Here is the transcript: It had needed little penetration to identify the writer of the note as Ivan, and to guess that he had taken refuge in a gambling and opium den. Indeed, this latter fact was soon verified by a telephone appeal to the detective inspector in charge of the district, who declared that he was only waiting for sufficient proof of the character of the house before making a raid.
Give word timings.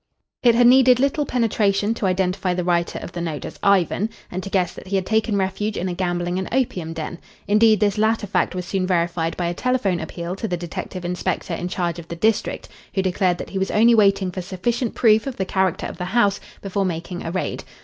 It 0.41 0.55
had 0.55 0.65
needed 0.65 0.99
little 0.99 1.27
penetration 1.27 1.93
to 1.93 2.07
identify 2.07 2.55
the 2.55 2.63
writer 2.63 2.97
of 3.03 3.11
the 3.11 3.21
note 3.21 3.45
as 3.45 3.59
Ivan, 3.61 4.09
and 4.31 4.41
to 4.41 4.49
guess 4.49 4.73
that 4.73 4.87
he 4.87 4.95
had 4.95 5.05
taken 5.05 5.37
refuge 5.37 5.77
in 5.77 5.87
a 5.87 5.93
gambling 5.93 6.39
and 6.39 6.49
opium 6.51 6.93
den. 6.93 7.19
Indeed, 7.47 7.79
this 7.79 7.99
latter 7.99 8.25
fact 8.25 8.55
was 8.55 8.65
soon 8.65 8.87
verified 8.87 9.37
by 9.37 9.45
a 9.45 9.53
telephone 9.53 9.99
appeal 9.99 10.35
to 10.37 10.47
the 10.47 10.57
detective 10.57 11.05
inspector 11.05 11.53
in 11.53 11.67
charge 11.67 11.99
of 11.99 12.07
the 12.07 12.15
district, 12.15 12.67
who 12.95 13.03
declared 13.03 13.37
that 13.37 13.51
he 13.51 13.59
was 13.59 13.69
only 13.69 13.93
waiting 13.93 14.31
for 14.31 14.41
sufficient 14.41 14.95
proof 14.95 15.27
of 15.27 15.37
the 15.37 15.45
character 15.45 15.85
of 15.85 15.99
the 15.99 16.05
house 16.05 16.39
before 16.63 16.83
making 16.83 17.23
a 17.23 17.29
raid. 17.29 17.63